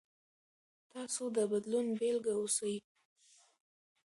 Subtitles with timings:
[0.91, 2.75] تاسو د بدلون بیلګه اوسئ.